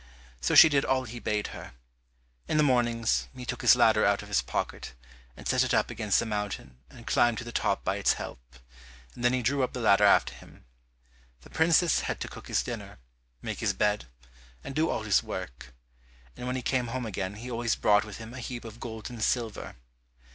So 0.39 0.55
she 0.55 0.67
did 0.67 0.83
all 0.83 1.03
he 1.03 1.19
bade 1.19 1.49
her. 1.53 1.73
In 2.47 2.57
the 2.57 2.63
mornings 2.63 3.27
he 3.35 3.45
took 3.45 3.61
his 3.61 3.75
ladder 3.75 4.03
out 4.03 4.23
of 4.23 4.29
his 4.29 4.41
pocket, 4.41 4.95
and 5.37 5.47
set 5.47 5.63
it 5.63 5.75
up 5.75 5.91
against 5.91 6.17
the 6.19 6.25
mountain 6.25 6.79
and 6.89 7.05
climbed 7.05 7.37
to 7.37 7.43
the 7.43 7.51
top 7.51 7.83
by 7.83 7.97
its 7.97 8.13
help, 8.13 8.39
and 9.13 9.23
then 9.23 9.31
he 9.31 9.43
drew 9.43 9.61
up 9.61 9.73
the 9.73 9.79
ladder 9.79 10.03
after 10.03 10.33
him. 10.33 10.65
The 11.41 11.51
princess 11.51 11.99
had 11.99 12.19
to 12.21 12.27
cook 12.27 12.47
his 12.47 12.63
dinner, 12.63 12.97
make 13.43 13.59
his 13.59 13.73
bed, 13.73 14.05
and 14.63 14.73
do 14.73 14.89
all 14.89 15.03
his 15.03 15.21
work, 15.21 15.71
and 16.35 16.47
when 16.47 16.55
he 16.55 16.63
came 16.63 16.87
home 16.87 17.05
again 17.05 17.35
he 17.35 17.51
always 17.51 17.75
brought 17.75 18.03
with 18.03 18.17
him 18.17 18.33
a 18.33 18.39
heap 18.39 18.65
of 18.65 18.79
gold 18.79 19.11
and 19.11 19.21
silver. 19.21 19.75